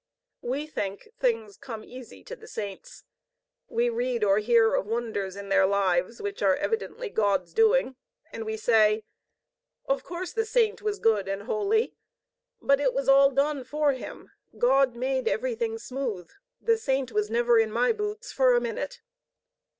We 0.41 0.65
think 0.65 1.09
things 1.19 1.57
come 1.57 1.83
easy 1.83 2.23
to 2.23 2.35
the 2.35 2.47
saints. 2.47 3.03
We 3.67 3.87
read 3.89 4.23
or 4.23 4.39
hear 4.39 4.73
of 4.73 4.87
wonders 4.87 5.35
in 5.35 5.49
their 5.49 5.67
lives, 5.67 6.19
which 6.19 6.41
are 6.41 6.55
evidently 6.55 7.07
God's 7.11 7.53
doing; 7.53 7.95
and 8.33 8.43
we 8.43 8.57
say: 8.57 9.03
"Of 9.85 10.03
course 10.03 10.33
the 10.33 10.43
saint 10.43 10.81
was 10.81 10.97
good 10.97 11.27
and 11.27 11.43
holy. 11.43 11.93
But 12.59 12.79
it 12.79 12.95
was 12.95 13.07
all 13.07 13.29
done 13.29 13.63
for 13.63 13.91
him. 13.93 14.31
God 14.57 14.95
made 14.95 15.27
everything 15.27 15.77
smooth. 15.77 16.31
The 16.59 16.77
saint 16.79 17.11
was 17.11 17.29
never 17.29 17.59
in 17.59 17.71
my 17.71 17.91
boots 17.93 18.31
for 18.31 18.55
a 18.55 18.59
minute." 18.59 19.01